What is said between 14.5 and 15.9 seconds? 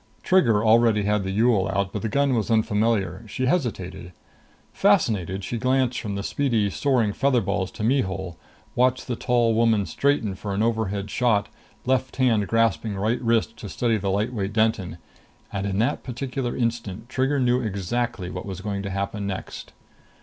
Denton and in